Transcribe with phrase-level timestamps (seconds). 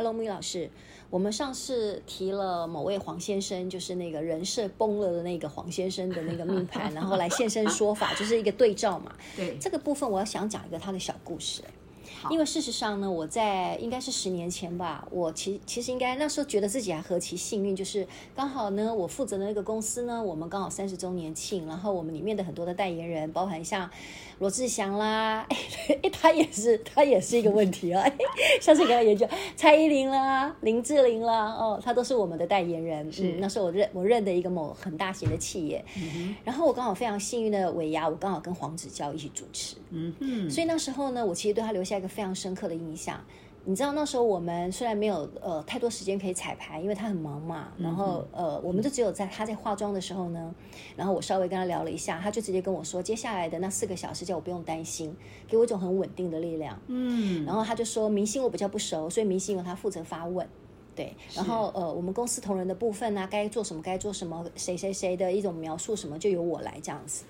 [0.00, 0.70] Hello，木英老师，
[1.10, 9.14] 我们上次提了某位黄先生，就是那个人设崩了的那个黄先生的那个命盘， 然后来现身说法，就是一个对照嘛。
[9.36, 11.60] 对，这个部分我要想讲一个他的小故事。
[12.28, 18.06] 因为事实上呢，我在应该是十年前吧，我其其实应该那时候觉得自己还何其幸运，就是
[18.36, 23.88] 刚好呢，我负责的那个公司呢，我们刚好三十周年庆，然后我们里面的很多的代言人，包含像
[24.38, 28.04] 罗志祥啦， 哎，他也是他也是一个问题啊，
[28.60, 33.10] 上次给他研究蔡依林啦、林志玲啦，哦，他都是我们的代言人。
[33.10, 42.09] 是，嗯、那时候我认我认的一个某很大型的企业，嗯、然后我刚好非常幸运的尾牙，我刚好跟黄子佼一起主持，嗯嗯，所以那时候呢，我其实对他留下一个。
[42.10, 43.18] 非常深刻的印象，
[43.64, 50.54] 你知道那时候我们虽然没有呃太多时间可以彩排，因为他很忙嘛，然后呃我们就只有在他在化妆的时候呢，
[50.96, 55.14] 然后我稍微跟他聊了一下，他就直接跟我说，接下来的那四个小时叫我不用担心，
[55.46, 60.46] 给我一种很稳定的力量，嗯，然后他就说明星我比较不熟，所以明星由他负责发问。
[61.00, 67.24] 对，然后呃，我们公司同仁的部分呢、啊，该做什么该做什么，谁谁谁的一种描述什么，就由我来这样子。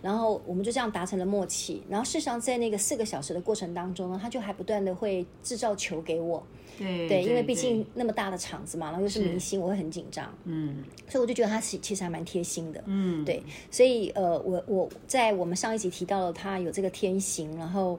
[0.00, 1.82] 然后我们就这样达成了默契。
[1.88, 6.40] 然后事实上，在那个四个小时的过程当中呢，他就还不断的会制造球给我。
[6.78, 10.32] 对，对，因为毕竟那么大的场子嘛，然后又是明星，我会很紧张。
[10.44, 12.80] 嗯，所以我就觉得他其其实还蛮贴心的。
[12.86, 17.98] 嗯，对，所以呃，我我在我们上一集提到了他有这个天行，然后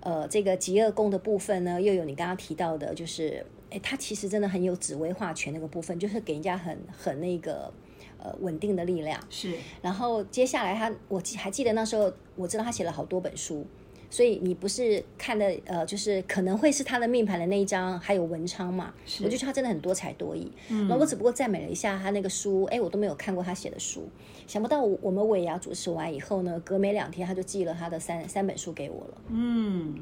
[0.00, 3.46] 呃，这个极恶宫的部分呢，又有你刚刚提到的，就是。
[3.76, 7.70] 哎，他其实真的很有紫薇化权那个部分，就是给人家很很那个
[8.18, 9.20] 呃稳定的力量。
[9.28, 13.66] 是，然后接下来他，我记还记得那时候，我知道他写了好多本书。
[14.16, 18.94] 所以你不是看的呃，就是可能会是他的命盘的那一张，还有文昌嘛？
[19.04, 20.50] 是我就觉得他真的很多才多艺。
[20.70, 24.08] 嗯，那我只不过赞美了一下他那个书，哎，我都没有看过他写的书。
[24.46, 29.20] 想不到我们尾牙主持完以后呢，隔没两天他就寄了他的三三本书给我了。
[29.28, 29.94] 嗯，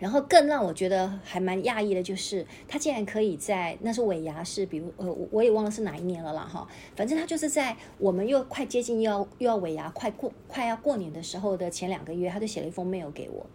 [0.00, 6.66] 然后更让我觉得还蛮讶异的就是，他竟然可以在那是尾牙是，比如呃，我也忘了是哪一年了啦哈。
[6.96, 13.46] 反正他就是在我们又快接近又要又要尾牙快过快要过年的时候的前两个月，他就写了一封 mail 给我。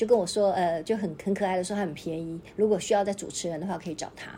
[0.00, 4.30] 就跟我说，呃，就很很可爱的说他很便宜，如果需要在主持人的话，可以找他。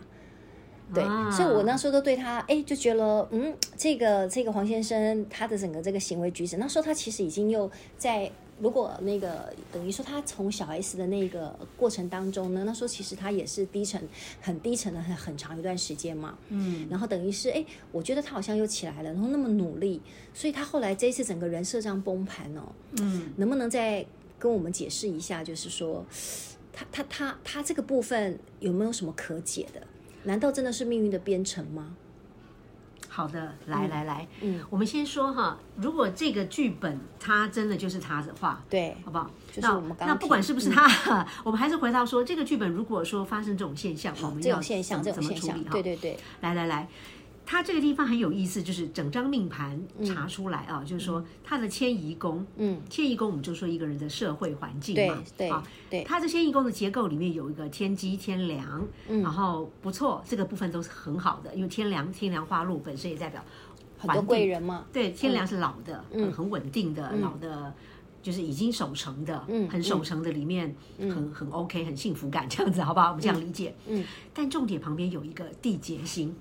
[0.92, 8.28] 对，啊、所以我那时候都对他，哎，就觉得，嗯，这个这个黄先生他的整个这个行为举止，那时候他其实已经又在，
[8.58, 14.02] 如果那个等于说他从小 S 的那个过程当中呢，那时候其实他也是低沉，
[14.40, 16.36] 很低沉的很很长一段时间嘛。
[16.48, 20.02] 嗯，然后等于是，哎，我觉得他好像又起来了，然后那么努力，
[20.34, 22.62] 所以他后来这一次整个人设上崩盘哦，
[23.00, 24.04] 嗯，能不能在？
[24.42, 26.04] 跟我们解释一下，就是说，
[26.72, 29.80] 他他他他这个部分有没有什么可解的？
[30.24, 31.94] 难道真的是命运的编程吗？
[33.08, 39.30] 好的，来来来，嗯，我们先说哈，如果这个剧本它真的就是他的话，对，好不好？
[39.52, 45.62] 就是我们那那不管是不是他，嗯、 我们还是回到说，这个剧本如果说发生这种现象，好我们要这种现象怎么处理？
[45.70, 46.88] 对对对，来来来。
[47.44, 63.44] 他这个地方很有意思，就是整张命盘查出来啊，嗯、就是说他的迁移宫，嗯，迁移宫我们就说一个人的社会环境嘛，对啊，对，他的迁移宫的结构里面有一个天机天梁，嗯，然后不错，这个部分都是很好的，因为天梁天梁花禄本身也代表
[63.98, 67.74] 很多贵人嘛，对，天梁是老的，嗯，很稳定的，老的，
[68.22, 73.08] 就是已经守成的，嗯，很守成的里面很很 OK，很幸福感这样子，好不好？
[73.08, 76.34] 我们这样理解，嗯，但重点旁边有一个地劫星。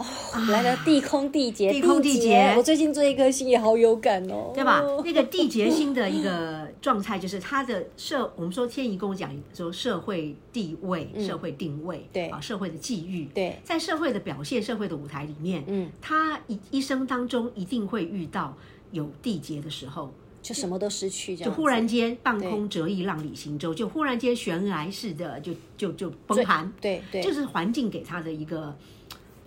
[0.00, 0.06] 哦，
[0.48, 2.54] 来了地空地劫，地空地劫。
[2.56, 4.82] 我最近这一颗星也好有感哦，对吧？
[5.04, 12.28] 那个地劫星的一个状态，就是他的社，我们说天仪跟我讲说社会地位、社会定位，对。
[12.30, 18.56] 啊，社会的际遇，对，在社会的表现、社会的舞台里面，嗯，他一一生当中一定会遇到
[18.92, 20.10] 有地劫的时候，
[20.40, 28.74] 就什么都失去，就忽然间半空折翼，浪里行舟，就忽然间悬崖式的就就就崩盘，对对，就是环境给他的一个。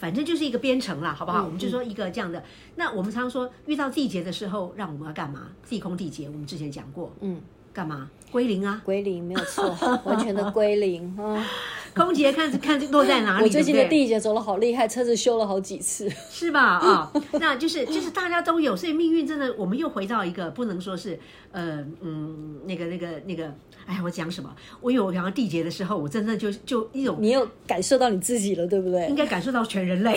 [0.03, 1.43] 反正就是一个编程啦，好不好？
[1.43, 2.37] 嗯、我们就说一个这样的。
[2.37, 2.43] 嗯、
[2.75, 5.47] 那我们常说遇到地劫的时候，让我们要干嘛？
[5.69, 7.39] 地空地劫，我们之前讲过，嗯，
[7.73, 8.09] 干嘛？
[8.31, 9.75] 归零啊，归零没有错，
[10.05, 11.45] 完全的归零啊。
[11.95, 13.43] 空姐看看落在哪里。
[13.45, 16.59] 我最近的地劫走了好厉害，车子修了好几次，是吧？
[16.79, 21.19] 啊、哦，那就是就是大家都有，所以命运真的，我们又回到一个不能说是
[21.51, 23.45] 呃嗯那个那个那个，
[23.85, 24.51] 哎呀，我讲什么？
[24.81, 29.07] 我有讲到地劫的时候，我真的就就一种，你有感受到你自己了，对不对？
[29.07, 30.15] 应该感受到全人类，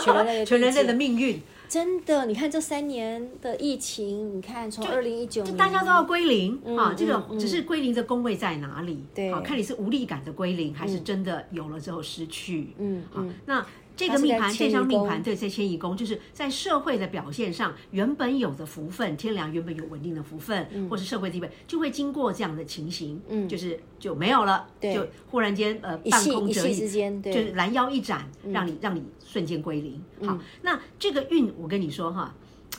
[0.00, 1.42] 全人类全人类的命运。
[1.68, 9.04] 真的，你看这三年的疫情，你看从二零一九就，大家都要归零、嗯、啊，这个只是归零的工位在哪里？
[9.14, 12.74] 对、嗯，看你是无力感的归零，还是真的有了之后失去？
[12.78, 13.64] 嗯，好，那。
[13.98, 26.88] 这个命盘，这张命盘对，在迁移宫，就是在社会的表现上，原本有的福分，天良原本有稳定的福分，嗯、或是社会地位，就会经过这样的情形，嗯，就是就没有了，对，就忽然间呃半空折翼，
[27.20, 30.00] 就是拦腰一斩，让你让你瞬间归零。
[30.24, 32.32] 好，嗯、那这个运，我跟你说哈，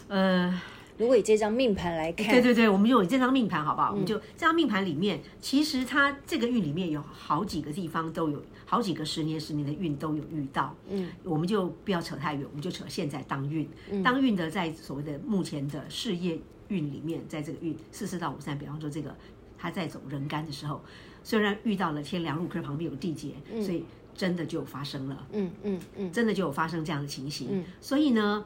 [0.07, 0.62] 呃。
[1.00, 3.92] 如果以这张命盘来看，对对对，我们就以这张命盘好不好？
[3.92, 10.75] 嗯、我们就这张命盘里面，其实它这个运里面有好几个地方都有好几个十年十年的运都有遇到。
[10.90, 13.66] 嗯，我们就不要扯太远，我们就扯现在当运。
[13.90, 16.38] 嗯、当运的在所谓的目前的事业
[16.68, 19.16] 运里面，在这个运四四到五三，比方说这个
[19.57, 20.84] 他在走人干的时候，
[21.24, 25.25] 虽然遇到了天梁禄科旁边有地劫，嗯、所以真的就发生了。
[25.31, 27.48] 嗯嗯嗯，真的就有发生这样的情形。
[27.52, 28.44] 嗯、所以呢。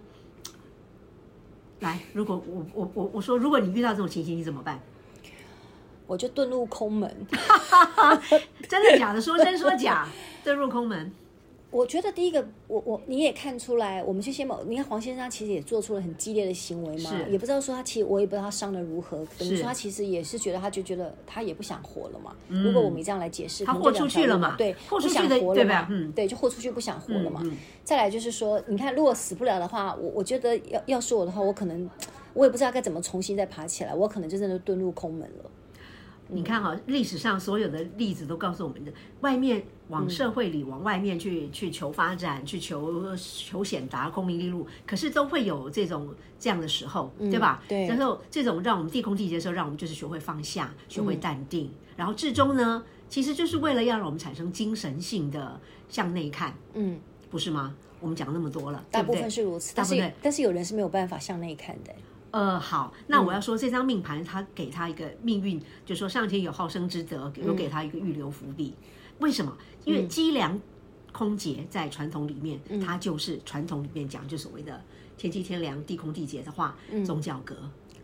[1.83, 4.79] 来，如果我我我我说，如果你遇到这种情形，你怎么办？
[6.07, 7.13] 我就遁入空门。
[8.69, 9.19] 真的假的？
[9.21, 10.07] 说真说假，
[10.45, 11.11] 遁入空门。
[11.73, 22.35] 我觉得第一个，我我你也看出来，我们去先某你看黄先生他其实也做出了很激烈的行为嘛，也不知道说他其实我也不知道他伤的如何，等于说他其实也是觉得他就觉得他也不想活了嘛。
[22.49, 24.55] 嗯、如果我们这样来解释，他豁出去了嘛？
[24.55, 25.87] 对，豁出去的对吧？
[25.89, 27.41] 嗯，对，就豁出去不想活了嘛。
[27.83, 31.89] 再来就是说，你看如果死不了的话，我我觉得要要是我的话，我可能
[32.35, 35.49] 我也不知道该怎么重新再爬起来，我可能就真的遁入空门了。
[36.33, 38.91] 你看哈，历史上所有的例子都告诉我们的，
[39.21, 47.63] 外面往社会里往外面去去求发展，去求求显达，功名利禄，可是都会有这种这样的时候，对吧？
[47.67, 47.87] 对。
[47.87, 55.59] 然后这种让我们地空地劫的时候，让我们就是学会放下，学会淡定，然后至终呢，其实就是为了要让我们产生精神性的
[55.89, 56.99] 向内看，嗯，
[57.29, 57.75] 不是吗？
[57.99, 61.93] 我们讲那么多了，大部分是如此，但是但是有人是没有办法向内看的。
[62.33, 68.73] 呃，好，那我要说这张命盘，他给他一个命运，就是说上天有好生之德，有给他一个预留伏笔。
[69.19, 69.55] 为什么？
[69.85, 70.59] 因为机梁
[71.11, 74.81] 空劫在传统里面，它就是传统里面讲就所谓的
[75.15, 76.75] 天机天梁地空地劫的话，
[77.05, 77.55] 宗教格。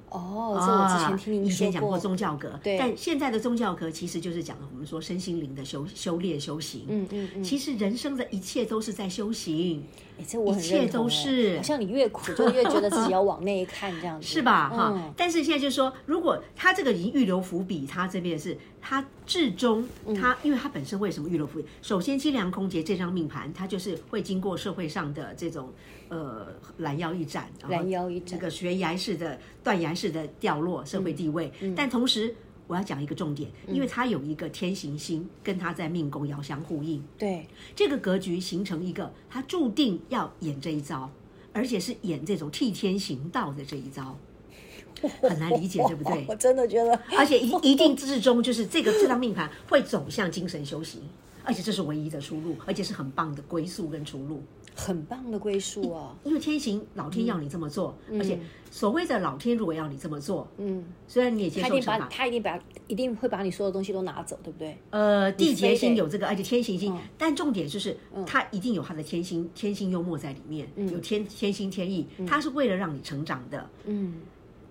[0.09, 6.85] 哦，这我之前听你以前讲过宗教格，但现在的宗教格其实就是讲我们说身心灵的修修炼修行。
[6.87, 9.83] 嗯嗯嗯，其实人生的一切都是在修行。
[10.19, 14.69] 一切都是，好像你越苦就越觉得自己要往那一看这样子， 是吧？
[14.69, 19.87] 哈、嗯，但是现在就是说，如果他这个已经预留伏笔，他这边是他至终
[20.19, 21.65] 他，因为他本身为什么预留伏笔？
[21.81, 25.71] 首先，机梁空劫这张命盘，他就是会经过社会上的这种
[26.09, 32.35] 呃拦腰一斩，拦腰一斩，这个悬崖式的断崖式的掉落社会地位，嗯嗯、但同时。
[32.69, 41.09] 我要讲一个重点，因为它有一个天行星跟它在命宫遥相呼应，对这个格局形成一个，他注定要演这一招，
[41.51, 44.15] 而且是演这种替天行道的这一招，
[45.23, 46.23] 很难理解，对不对？
[46.29, 51.01] 我 真的觉得， 而且一一定至终就是这个这张命盘会走向精神修行，
[51.43, 54.43] 而且这是唯一的出路，而且是很棒的归宿跟出路。
[54.79, 56.15] 很棒的归宿哦！
[56.23, 58.39] 因为天行老天要你这么做，而且
[58.71, 64.77] 所谓的老天如果要你这么做，嗯，虽然你也接受惩罚，他一定把一定会把你所有东西都拿走，对不对？
[64.91, 74.21] 呃，地劫星有这个，而且天行星，但重点就是他一定有他的天星天星幽默在里面，有天天心天意，他是为了让你成长的，嗯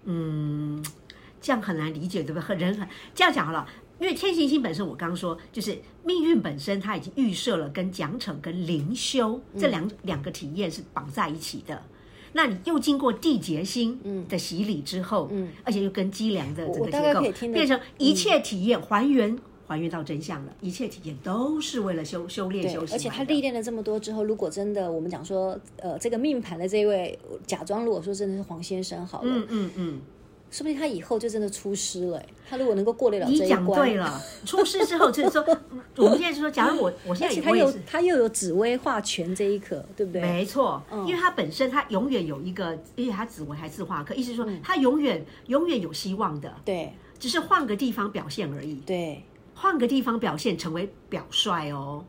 [0.04, 0.84] 嗯，
[1.40, 2.42] 这样很难理解，对不对？
[2.42, 3.66] 很人很这样讲好了。
[4.00, 11.82] 因为天行星本身，我刚刚说就是命运本身，它已经预设了跟奖惩跟灵修这两两个体验是绑在一起的。
[12.34, 19.36] 那你又经过地劫星的洗礼之后，嗯，而且又跟机梁的这个结构，变成一切体验还原
[19.66, 20.52] 还原到真相了。
[20.60, 22.94] 一切体验都是为了修修炼修行。
[22.94, 30.00] 而且他历练了这么多之后，如果真的我们讲说，呃，这个命盘的这一位假装，如果说真的是黄先生好了，嗯嗯嗯。
[30.50, 32.22] 说不定他以后就真的出师了。
[32.48, 34.20] 他如果能够过得了这一关，你讲对了。
[34.46, 35.44] 出师之后就是说，
[35.96, 40.22] 我们现在就说，假如我 我现在也他有他又有紫薇化权这一刻，对不对？
[40.22, 46.50] 没错，因为他本身他永远有一个，因为他紫薇还是化科，意思是说他永远永远有希望的。
[46.64, 48.76] 对，只是换个地方表现而已。
[48.86, 49.22] 对，
[49.54, 52.02] 换个地方表现，成为表率哦。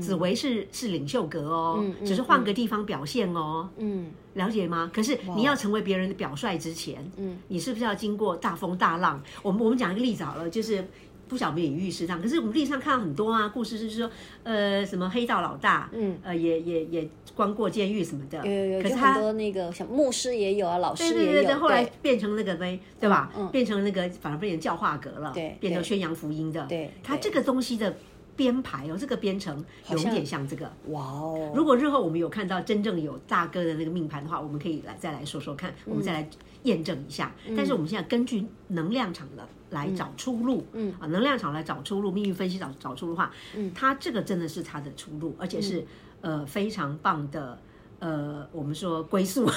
[0.00, 4.90] 紫薇是是领袖格哦，嗯嗯、只是换个地方表现哦，嗯，了解吗？
[4.94, 9.22] 可是你要成为别人的表率之前，嗯，你是不是要经过大风大浪？
[9.42, 10.84] 我们我们讲一个例子好了，就是
[11.28, 14.10] 不晓得没有隐喻适当，可是我们历史上看到很多啊，故事是说，
[14.44, 23.32] 呃，什么黑道老大，嗯，呃，也也也关过监狱什么的，有有有，可是他很多那个像牧师也有啊，老师也有，对对对，后来变成那个呗，对吧？
[23.36, 27.96] 嗯，变成那个反而变成教化格了，对，变成宣扬福音的，对，他这个东西的。
[28.36, 31.52] 编排哦，这个编程有点像这个哇哦。
[31.54, 36.30] 如果日后我们有看到真正有大哥的那个命盘的话，我们可以来再来说说看，嗯、我们再来
[36.62, 37.32] 验证一下。
[37.46, 45.80] 嗯、但是我们现在根据能量场的来找出路，嗯啊，能量场来找出路，命运分析找找出路的话，嗯，它这个真的是它的出路，而且是、
[46.22, 47.58] 嗯、呃非常棒的
[47.98, 49.48] 呃，我们说归宿，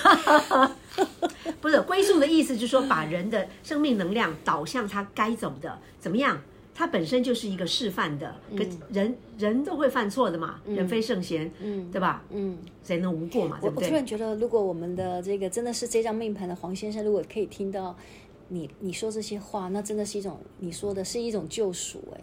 [1.62, 6.40] 不是归宿的意思，就是说把人的生命能量导向他该走的，怎么样？
[6.78, 12.22] 它本身就是一个示范的，可人人都会犯错的嘛，人非圣贤，嗯，对吧？
[12.30, 13.58] 嗯，谁能无过嘛？
[13.62, 13.86] 对不对？
[13.86, 17.96] 我突然觉得，如果我们的这个真的是这张命盘的黄先生，如果可以听到
[18.50, 22.22] 你你说这些话，那真的是一种你说的是一种救赎哎。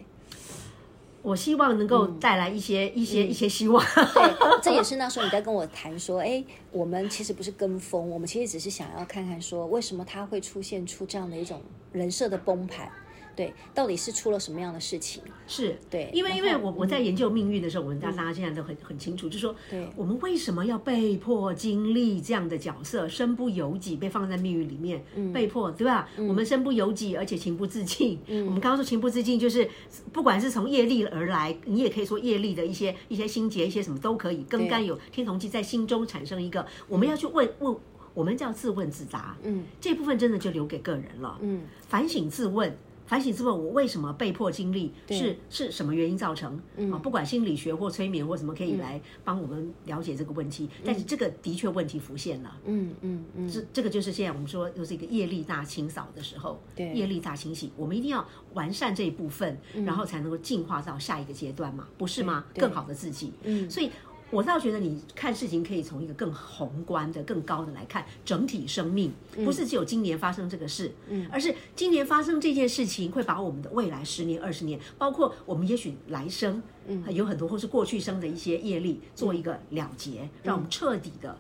[1.23, 3.83] 我希望能够带来一些一些一些希望。
[3.95, 12.91] 对，这也是那时候你在跟我谈说，哎，我们其实不是跟风，我们其实只是想要看看说，为什么他会出现出这样的一种人设的崩盘。
[13.35, 15.23] 对，到底是出了什么样的事情？
[15.47, 26.09] 是对，因为因为我我在研究命运的时候，我们大家现在都很很清楚，就是说，对，我们为什么要被迫经历这样的角色，身不由己被放在命运里面，被迫对吧？
[26.17, 28.19] 我们身不由己，而且情不自禁。
[28.29, 29.69] 我们刚刚说情不自禁，就是
[30.13, 37.77] 不管是从业力而来，你也可以说业力的一些一些心结，一些什么都可以，更干有天同气在心中产生一个，我们要去问问，
[38.15, 39.37] 我们叫自问自答。
[39.43, 41.39] 嗯，这部分真的就留给个人了。
[41.43, 42.75] 嗯，反省自问。
[43.13, 44.91] 反省自问，我为什么被迫经历？
[45.11, 46.59] 是是什么原因造成？
[46.91, 50.67] 啊，不管心理学或催眠或什么，可以来帮我们了解这个问题。
[50.83, 52.57] 但是这个的确问题浮现了。
[52.65, 56.59] 嗯嗯嗯，这这个就是现在我们说又是一个业力大清扫的时候。
[56.75, 62.47] 对，业力大清洗，我们一定要完善这一部分，然后才能够进化到下一个阶段嘛，不是吗？
[62.55, 63.35] 更好的自己。
[63.43, 63.91] 嗯，所以。
[64.33, 69.13] 我倒觉得你看事情可以从一个更宏观的、更高的来看整体生命，
[69.45, 81.37] 不是只有今年发生这个事，嗯，而是今年发生这件事情会把我们的未来十年、二十年，包括我们也许来生，嗯，有很多或是过去生的一些业力做一个了结，让我们彻底的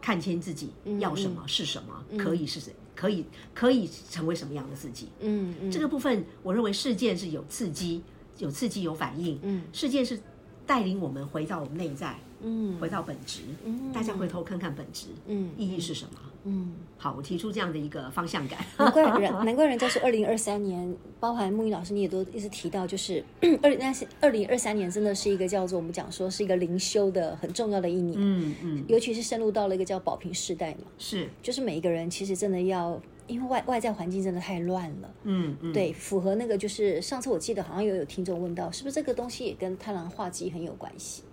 [0.00, 8.04] 看清自己要什么是什么，可以是谁，可以可以成为什么样的自己，嗯嗯，这个部分我认为事件是有刺激、
[8.38, 10.20] 有刺激、有反应，嗯，事件是
[10.64, 12.16] 带领我们回到我们内在。
[12.48, 16.12] 嗯，回到本质，嗯，大家回头看看本质，嗯，意义是什么？
[16.44, 18.64] 嗯，好，我提出这样的一个方向感。
[18.78, 23.20] 难怪人， 难怪人家说二零二三年，包含木鱼老师，你也都一直提到，就是
[23.60, 23.80] 二零
[24.20, 41.24] 二零二三年真的是一个叫做我们讲说是一个灵修的很重要的一年，嗯嗯，尤其是深入到了一个叫保平世代嘛，是，就是每一个人其实真的要，因为外外在环境真的太乱了，嗯嗯，对，符合那个就是上次我记得好像有有听众问到，是不是这个东西也跟贪婪化忌很有关系？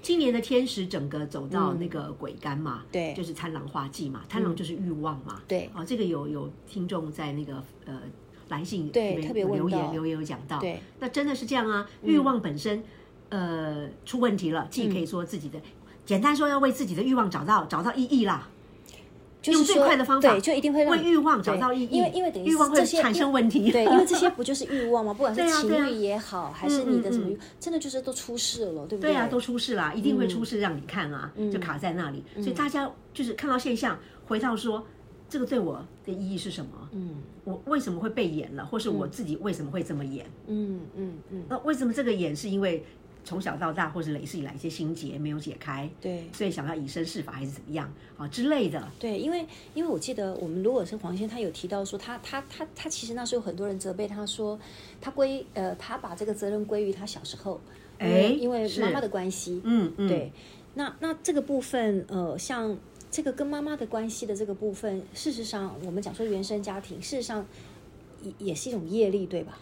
[0.00, 8.00] 今年的天使整个走到那个鬼干嘛，对，就是贪狼化忌嘛，贪狼就是欲望嘛，对，啊，这个有有听众在那个呃
[8.48, 12.82] 来信里面留言留言有讲到，对，那真的是这样啊，欲望本身
[13.28, 15.60] 呃出问题了，既可以说自己的，
[16.06, 18.48] 简单说要为自己的欲望找到找到意义啦。
[19.52, 21.88] 用最快的方法，对，就一定会让为欲望找到意义。
[21.90, 23.70] 因为因为等于欲望会产生问题。
[23.70, 25.12] 对，因为这些 不就是欲望吗？
[25.14, 29.12] 不管是情欲也好，还是你的什么，真的就是都出事了，对不对？
[29.12, 32.22] 对啊，都出事了，一定会出事让你看啊，就卡在那里。
[32.36, 34.84] 所以大家就是看到现象，回到说
[35.28, 36.70] 这个对我的意义是什么？
[36.92, 40.26] 嗯，我为什么会被演了，或是我自己为什么会这么演？
[40.46, 41.42] 嗯嗯嗯。
[41.48, 42.84] 那为什么这个演是因为？
[43.28, 48.90] 从小到大，或是累世以来一些心结没有解开，对，所以想要以身试法还是怎么样啊之类的。
[48.98, 49.44] 对，因为
[49.74, 54.58] 因为我记得我们如果是黄先，他有提到说他他他他其实那时候有很多人责备他说
[54.98, 57.60] 他归呃他把这个责任归于他小时候，
[57.98, 60.32] 哎，因为妈妈的关系，嗯嗯，对。
[60.72, 62.74] 那那这个部分呃，像
[63.10, 67.44] 这个跟妈妈的关系的这个部分，事实上我们讲说原生家庭，事实上
[68.22, 69.58] 也也是一种业力，对吧？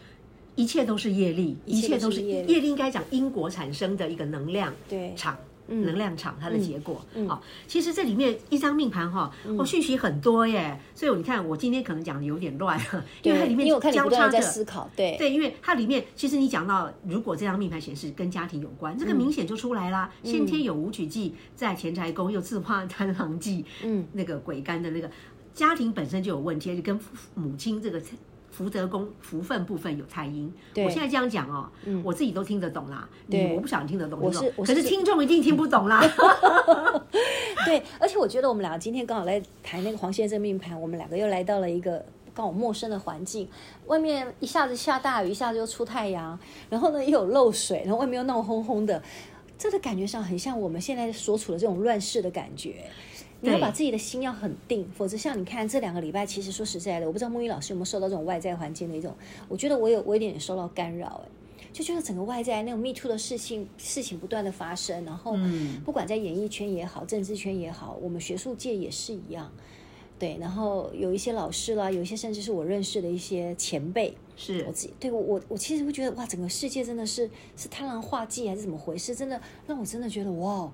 [0.57, 4.73] 一切都是业力，一切都是业力，应该讲因果产生的一个能量
[5.15, 5.37] 场，
[5.69, 7.05] 能量场它的结果。
[7.29, 12.81] 好，其实这里面一张命盘哈，我讯息很多耶，所以你看我今天可能讲的有点乱，
[13.23, 15.17] 因为它里面交叉的思考，对。
[15.19, 20.11] 对，因为它里面其实你讲到，如果这张命盘显示跟家庭有关，这个明显就出来啦。
[20.23, 25.11] 先天有武曲忌在钱财宫，又自化贪狼忌，嗯，那个鬼干的那个
[25.53, 26.99] 家庭本身就有问题，就跟
[27.35, 28.01] 母亲这个。
[28.57, 31.71] 福德宫福分部分有太阴，我现在这样讲哦，
[32.03, 33.07] 我自己都听得懂啦。
[33.27, 36.01] 你我不想听得懂，我是可是听众一定听不懂啦。
[37.67, 43.47] 对，而且我觉得我们两个今天刚好来谈那个黄先生命盘，我们两个又来到了一个刚好陌生的环境，
[43.89, 46.39] 外面一下子下大雨，一下子又出太阳，
[46.71, 49.03] 然后呢又有漏水，然后外面又闹哄哄的，
[49.59, 52.87] 这个感觉上很像我们现在所处的这种乱世的感觉。
[53.43, 59.15] 你要把自己的心要很定，否则像你看这两个礼拜，其实说实在的，我不知道木鱼老师有没有受到这种外在环境的一种，
[59.47, 61.29] 我觉得我有我有点点受到干扰，哎，
[61.71, 65.37] 就觉得整个外在那种 Me Too 的事情事情不断的发生，然后
[65.85, 69.53] 不管在演艺圈也好，政治圈也好，我们学术界也是一样，
[70.19, 79.15] 对，然后有一些老师啦，有一些甚至是我认识的一些前辈，是我自己对我我我其实会觉得哇，整个世界真的是是贪婪化忌还是怎么回事？
[79.15, 80.73] 真的让我真的觉得哇。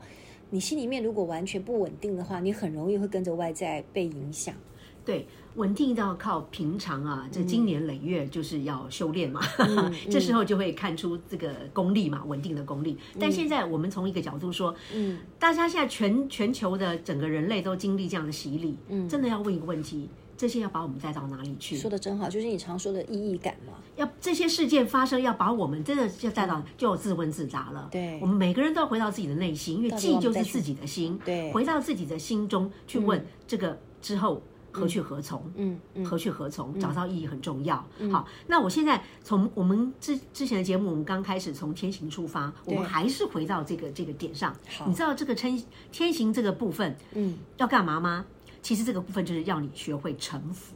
[0.52, 4.54] 你心里面如果完全不稳定的话，你很容易会跟着外在被影响。
[5.02, 12.98] 对，稳定要靠平常啊，这经年累月就是要修炼嘛， 嗯、这时候就会看出这个功力嘛，稳定的功力。
[13.18, 20.08] 但现在我们从一个角度说，嗯，大家现在全全球的整个人类都经历这样的洗礼，嗯，真的要问一个问题。
[20.36, 21.76] 这些要把我们带到哪里去？
[21.76, 23.74] 说的真好，就是你常说的意义感嘛。
[23.96, 27.88] 要这些事件发生，要把我们真的要带到，就自问自答了。
[27.92, 31.18] 对，我们每个人都要回到自己的内心，因为记就是自己的心。
[31.24, 35.44] 对，回到自己的心中去问这个之后何去何从？
[35.56, 36.78] 嗯，何去何从？
[36.80, 37.76] 找到意义很重要。
[38.10, 44.56] 好，那我现在从我们之之前的节目，我们刚开始从天行出发，我们还是回到这个这个点上。
[44.78, 45.62] 好，你知道这个天
[45.92, 48.24] 天行这个部分，嗯，要干嘛吗？
[48.62, 50.74] 其实这个部分就是要你学会臣服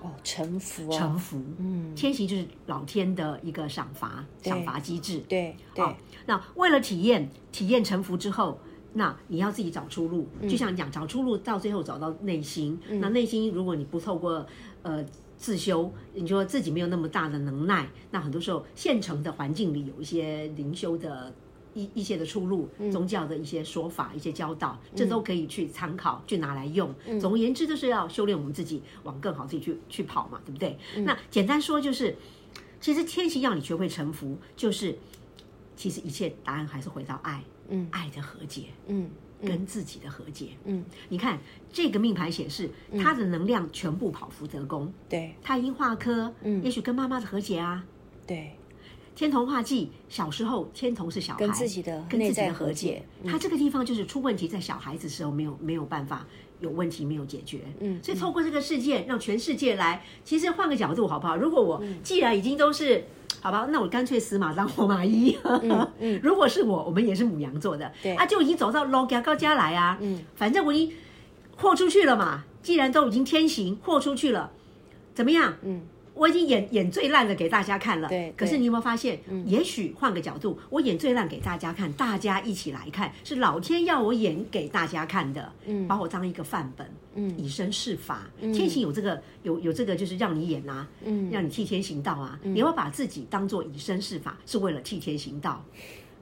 [0.00, 1.42] 哦，臣服，臣服。
[1.58, 5.18] 嗯，天行就是老天的一个赏罚赏罚机制。
[5.28, 5.84] 对对。
[5.84, 5.94] 哦，
[6.26, 8.60] 那为了体验体验臣服之后，
[8.92, 10.28] 那你要自己找出路。
[10.42, 12.78] 就像你讲，找出路到最后找到内心。
[13.00, 14.46] 那内心如果你不透过
[14.82, 15.04] 呃
[15.36, 21.34] 自修，你说自己没有那么大的能耐，那很多时候现成的环境里有一些灵修的。
[21.76, 26.92] 一一些的出路，宗教的一些说法，嗯、一些教导，这都可以去参考，去拿来用。
[27.04, 30.78] 嗯、总而言之，就是要修炼我们自己，往更好自己去去跑嘛，对不对？
[30.96, 32.16] 嗯、那简单说就是，
[32.80, 34.98] 其实天行要你学会臣服，就是
[35.76, 39.10] 其实一切答案还是回到爱，嗯，爱的和解，嗯，
[39.42, 40.82] 跟自己的和解，嗯。
[41.10, 41.38] 你看
[41.70, 47.84] 这个命盘显示，他的能量全部跑福德宫，对，他因化科，嗯，也许跟妈妈的和解啊，
[48.26, 48.56] 对。
[49.16, 53.02] 天童化忌，小时候天童是小孩，跟自己的跟自己的和解。
[53.26, 56.26] 他这个地方就是出问题，在小孩子时候没有没有办法
[56.60, 57.62] 有问题没有解决。
[57.80, 60.04] 嗯，所以透过这个事件，让全世界来。
[60.22, 61.34] 其实换个角度好不好？
[61.34, 63.02] 如果我既然已经都是
[63.40, 65.34] 好吧，那我干脆死马当活马医。
[65.62, 69.96] 嗯嗯，如果是我，我们也是母羊座的，对啊，就已经走到老家高家来啊。
[70.02, 70.96] 嗯，反正我已经
[71.56, 72.44] 豁出去了嘛。
[72.62, 74.50] 既然都已经天行豁出去了，
[75.14, 75.56] 怎么样？
[75.62, 75.80] 嗯。
[76.16, 78.32] 我已经演演最烂的给大家看了，对。
[78.34, 79.20] 可是你有没有发现？
[79.28, 88.30] 嗯、也许换个角度，我演最烂给大家看，大家一起来看，是老天要我演给大家看的，嗯，把我当一个范本，嗯，以身试法。
[88.40, 92.38] 嗯、天行有这个有有这个，就是让你演啊，嗯，让你替天行道啊。
[92.42, 95.62] 嗯、你要把自己当做以身试法，是为了替天行道，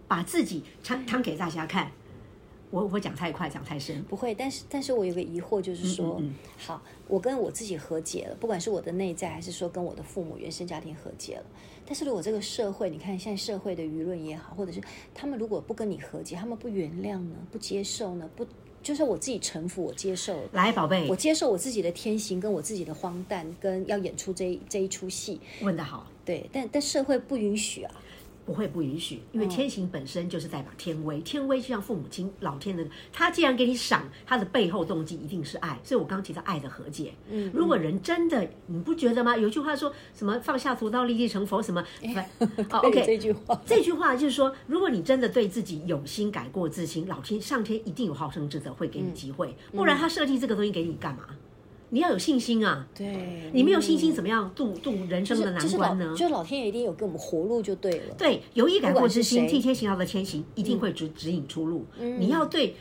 [0.08, 1.90] 把自己摊摊给大家看。
[2.74, 4.34] 我我会讲太快，讲太深，不会。
[4.34, 11.44] 但是，但是我有个疑惑，就是说，嗯嗯嗯好，我跟我自己和解了，不管是我的内在，还是说跟我的父母原生家庭和解了。
[11.86, 14.80] 但是如果这个社会，你看现在社会的舆论也好，或者是
[15.14, 18.44] 他们如果不跟你和解，他们不原谅呢，不接受呢，不，
[18.82, 20.36] 就是我自己臣服，我接受。
[20.50, 25.40] 来，宝贝，我接受我自己的天性，跟我自己的荒诞，跟要演出这一这一出戏。
[25.60, 27.94] 问得好，对，但但社会不允许啊。
[28.44, 35.78] 不会不允许，因为天行本身就是代表天威，天威就像父母亲、老天的，他既然给你赏，他的背后动机一定是爱。
[35.82, 37.14] 所以我刚提到爱的和解。
[37.30, 39.36] 嗯，如果人真的，你不觉得吗？
[39.36, 41.82] 有句话说什么“放下屠刀，立地成佛”什么？
[42.70, 51.24] 哦，OK，这句话，这句话就是说，如果你真的对自己有心改过自新，老天、上天一定有好生之德会给你机会，不然他设计这个东西给你干嘛？
[51.94, 52.84] 你要有信心啊！
[52.92, 56.12] 对，你没有信心怎么样度度人生的难关呢？
[56.18, 58.14] 就老天爷一定有给我们活路就对了。
[58.18, 61.86] 对，有意改过之心，替天行道的天行一定会指指引出路。
[62.18, 62.74] 你要对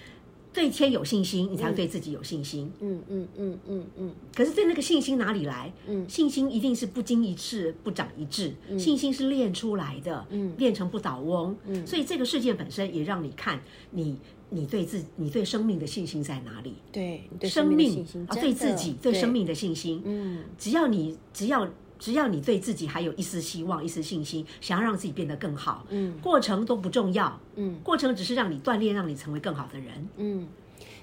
[0.52, 2.72] 对天有信心，你才会对自己有信心。
[2.80, 4.12] 嗯嗯嗯嗯嗯。
[4.36, 5.72] 可是对那个信心哪里来？
[5.88, 11.56] 嗯，信心一定是不经一事不长一智，信心是练出来的，嗯，练成不倒翁。
[11.68, 14.18] 嗯，所以这个事件本身也让你看你。
[14.54, 16.76] 你对自你对生命的信心在哪里？
[16.92, 20.02] 对，对生命啊，对自己对生命的信心。
[20.06, 30.48] 嗯，只要你只要只要你对自己还有一丝希望、一丝信心，想要让自己变得更好，嗯，过程都不重要，嗯，过程只是让你锻炼，让你成为更好的人，嗯。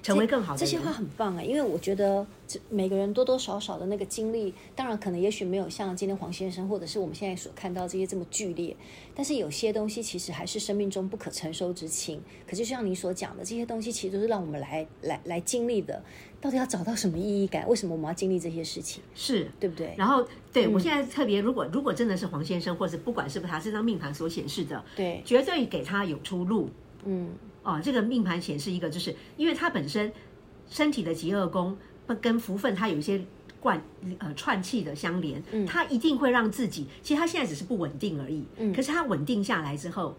[0.01, 0.65] 成为更好的这。
[0.65, 2.25] 这些话很棒啊，因为我觉得
[2.69, 8.75] 每个人多多少少的那个经历，当然可能也许没有像今天黄先生或者是我们现在所看到这些这么剧烈，
[9.15, 12.21] 但是有些东西其实还是生命中不可承受之轻。
[12.47, 16.03] 可就像你所讲的，这些东西其实都是让我们来来来经历的。
[16.39, 17.69] 到底要找到什么意义感？
[17.69, 19.03] 为什么我们要经历这些事情？
[19.13, 19.93] 是对不对？
[19.95, 26.67] 然后，对、嗯、我现在特别，如果如果真的是黄先生，或者不管是不是他这张命盘所显示的，对，绝对给他有出路。
[27.05, 27.29] 嗯，
[27.63, 30.11] 哦，这个命盘显示一个，就是因为他本身
[30.69, 31.77] 身体的极恶宫
[32.19, 33.23] 跟福分，他有一些
[33.59, 33.81] 贯
[34.19, 40.17] 呃串气的相连，嗯，他一定会让自己，其实他现在只是不稳定而已，嗯，可是他稳定下来之后，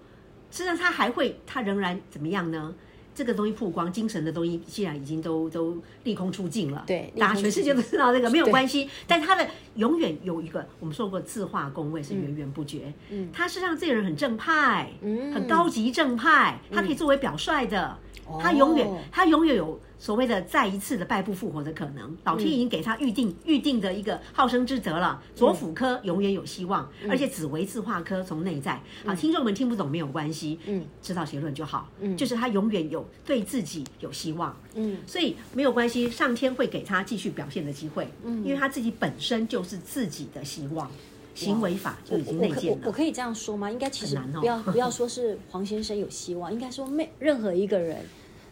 [0.51, 2.75] 实际上他还会，他仍然怎么样呢？
[3.15, 8.89] 这个东西曝光，精神的东西既然已经都都利空出尽了，对，大家全世界都知道这个没有关系。
[9.07, 12.93] 但他的永远有一个，我们说过字画工位是源源不绝。
[13.11, 17.99] 嗯，他是让这个人很正派，嗯，很高级正派，他可以作为表率的，
[18.29, 19.79] 嗯、他永远、哦、他永远有。
[20.03, 25.23] 所谓的再一次的败不复活的可能，老天已经给他预定预定的一个好生之德了。
[25.33, 28.83] 左辅科永远有希望，而且紫微字化科从内在。
[29.07, 31.89] 好，听众们听不懂没有关系，嗯，知道结论就好。
[32.01, 34.57] 嗯，就是他永远有对自己有希望。
[34.75, 38.09] 嗯，所以没有关系，上天会给他继续表现的机会。
[38.25, 40.91] 嗯，因为他自己本身就是自己的希望，
[41.33, 42.87] 行为法就已经内建了。
[42.87, 43.71] 我可以这样说吗？
[43.71, 48.05] 应该其实不要不要说是黄先生有希望，应该说没任何一个人。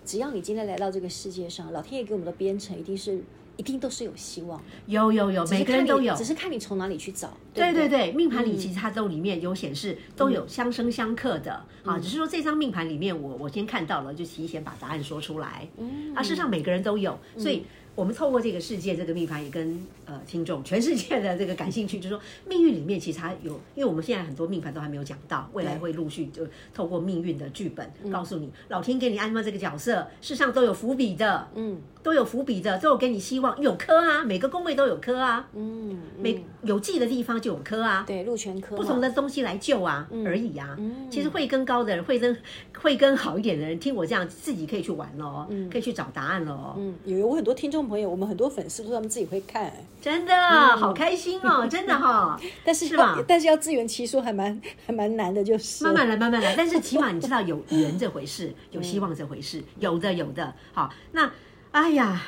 [0.04, 3.22] 只要你今天来到这个世界上，老天爷给我们的编程一定是，
[3.56, 4.62] 一定都是有希望。
[4.86, 7.32] 有有有，每个人都有，只是看你从哪里去找。
[7.52, 11.64] 对对对，命盘里其实它都里面有显示，都有相生相克的。
[11.84, 15.68] 嗯、啊，只是说这张命盘里面我，我我先看到了，就提前把答案说出来。
[15.78, 17.64] 嗯，啊，事实上每个人都有，所以。
[18.00, 40.74] 嗯我们透过这个世界这个命盘，也跟呃听众全世界的这个感兴趣，就是说命运里面其实它有，因为我们现在很多命盘都还没有讲到，未来会陆续就透过命运的剧本告诉你，老天给你安排这个角色，世上都有伏笔的，嗯，都有伏笔的，都有给你希望，有科啊，每个宫位都有科啊，嗯，每有忌的地方就有科啊，对，禄全科，不同的东西来救啊而已啊，
[41.10, 42.34] 其实慧根高的人，慧根
[42.78, 47.89] 慧根好一点的人，听我这样自己可以去玩喽，可以去找答案喽，嗯，有有很多听众。
[47.90, 52.40] 朋友，我们很多粉丝都说他们自己会看，真的、嗯、好开心哦， 真的哈、哦。
[52.64, 53.18] 但是是吧？
[53.26, 56.54] 但是要自圆其说还蛮 还蛮难的，就是慢慢来，慢慢来。
[56.56, 60.54] 但是起码你知道有缘这回事， 有希望这回事，有的有的。
[60.72, 61.30] 好，那
[61.72, 62.22] 哎呀。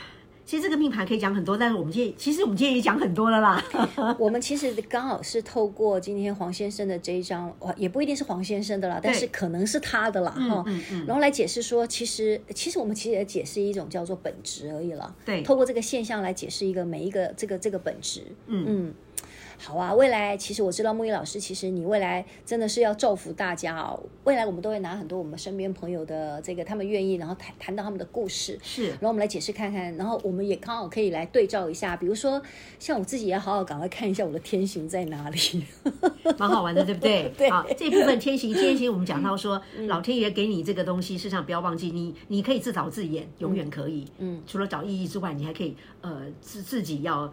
[0.52, 3.64] 其实这个命盘可以讲很多，但是我们今天其实我们今天也讲很多了啦。
[4.20, 10.62] 我们其实刚好是透过今天黄先生的这一张，也不一定是黄先生的啦，但是可能是他的啦哈。
[10.66, 11.06] 嗯嗯。
[11.06, 15.16] 然后来解释说，其实其实我们其实也解释一种叫做本质而已了。
[15.24, 15.40] 对。
[15.40, 18.20] 透过这个现象来解释一个每一个这个这个本质。
[18.46, 18.94] 嗯嗯。
[19.64, 23.98] 好啊，未来其实我知道牧音老师，其实你未来真的是要造福大家哦。
[24.25, 32.42] 未来我们都会拿很多我们身边朋友的这个，他们愿意，然后谈谈到他们的故事，是，然后我们来解释看看，然后我们也刚好可以来对照一下，比如说
[32.81, 35.64] 像我自己也好好赶快看一下我的天行在哪里，
[36.37, 37.33] 蛮好玩的，对不对？
[37.38, 44.07] 对，好，这部分天行天行，我们讲到说，嗯、老天爷给你这个东西，事实上不要忘记，你你可以自导自演，永远可以。
[44.18, 47.33] 嗯，嗯除了找意义之外，你还可以呃自自己要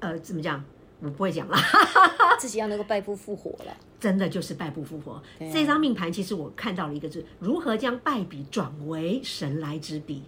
[0.00, 0.62] 呃怎么讲？
[1.00, 1.56] 我不会讲了，
[2.38, 5.12] 自己要能够败部复活了，真的就是败部复活。
[5.12, 10.22] 啊、这张命盘其实我看到了一个字，如何将败笔转为神来之笔。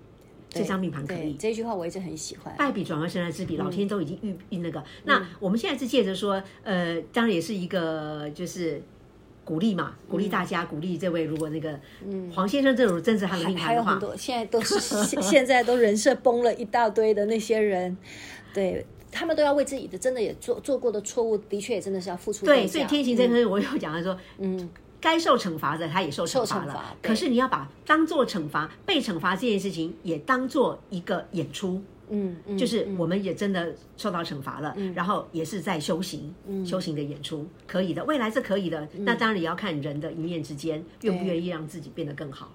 [0.48, 2.54] 这张命盘可以，这句话我一直很喜欢。
[2.56, 4.80] 败笔转为神来之笔，老天都已经预预那个。
[4.80, 8.80] 嗯、那我们现在是借着说，呃，当然也是一个就是
[9.44, 11.78] 鼓励嘛，鼓励大家，嗯、鼓励这位如果那个
[12.32, 14.80] 黄先生这种真是他的命盘的话，还有很多现在都是
[15.20, 17.96] 现在都人设崩了一大堆的那些人，
[18.54, 18.86] 对。
[19.16, 22.44] 他们都要为自己的真的也做做过的错误，的确也真的是要付出。
[22.44, 24.68] 对，所以天行这个我有讲他说，嗯，
[25.00, 26.94] 该受惩罚的他也受惩罚了。
[27.00, 38.86] 可是你要把当做惩罚、被惩罚这件事情也当做一个演出，嗯，就是我们也真的受到惩罚了，嗯，然后也是在修行，嗯，修行的演出可以的，未来是可以的。
[38.98, 42.52] 那当然也要看人的一念之间愿不愿意让自己变得更好。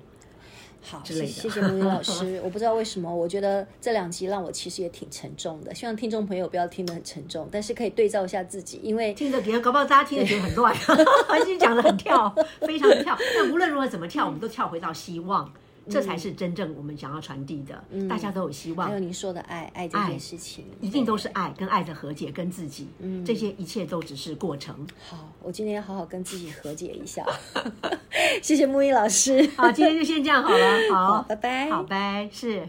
[0.82, 2.42] 好，谢谢谢木鱼老师。
[2.44, 5.74] 我不知道为什么，我觉得这两集让我其实也挺沉重的。
[5.74, 10.76] 希望听众朋友不要听得很沉重，但是可以对照一下自己，因为听着别人搞不好大家听着觉得很乱
[11.30, 13.18] 完全讲的很跳，非常的跳。
[13.36, 15.52] 但无论如何怎么跳，我们都跳回到希望。
[15.92, 18.88] 这才是真正我们想要传递的，嗯、大家都有希望。
[18.88, 24.76] 还有您说的爱，爱这件事情，一定都是爱，跟爱的和解，跟自己，嗯，这些一切都只是过程。
[25.10, 27.26] 好，我今天要好好跟自己和解一下。
[28.42, 29.48] 谢谢木易老师。
[29.58, 30.66] 好，今天就先这样好了。
[30.92, 31.70] 好， 好拜拜。
[31.70, 32.68] 好，拜，是。